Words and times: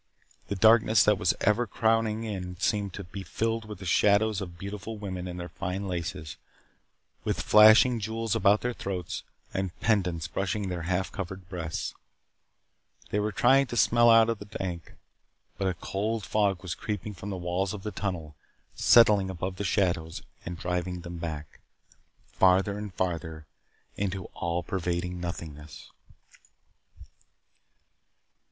The 0.47 0.55
darkness 0.55 1.03
that 1.03 1.19
was 1.19 1.35
ever 1.41 1.67
crowding 1.67 2.23
in 2.23 2.57
seemed 2.59 2.91
to 2.95 3.03
be 3.03 3.21
filled 3.21 3.65
with 3.65 3.77
the 3.77 3.85
shadows 3.85 4.41
of 4.41 4.57
beautiful 4.57 4.97
women 4.97 5.27
in 5.27 5.47
fine 5.49 5.87
laces, 5.87 6.37
with 7.23 7.39
flashing 7.39 7.99
jewels 7.99 8.35
about 8.35 8.61
their 8.61 8.73
throats, 8.73 9.21
and 9.53 9.79
pendants 9.79 10.27
brushing 10.27 10.69
their 10.69 10.81
half 10.89 11.11
covered 11.11 11.47
breasts. 11.49 11.93
They 13.11 13.19
were 13.19 13.31
trying 13.31 13.67
to 13.67 13.77
smile 13.77 14.09
out 14.09 14.27
of 14.27 14.39
the 14.39 14.45
dark, 14.45 14.97
but 15.59 15.67
a 15.67 15.75
cold 15.75 16.25
fog 16.25 16.63
was 16.63 16.73
creeping 16.73 17.13
from 17.13 17.29
the 17.29 17.37
walls 17.37 17.71
of 17.71 17.83
the 17.83 17.91
tunnel, 17.91 18.35
settling 18.73 19.29
about 19.29 19.57
the 19.57 19.63
shadows, 19.63 20.23
and 20.43 20.57
driving 20.57 21.01
them 21.01 21.19
back, 21.19 21.59
farther 22.25 22.75
and 22.75 22.91
farther 22.91 23.45
into 23.97 24.25
all 24.33 24.63
pervading 24.63 25.19
nothingness. 25.19 25.91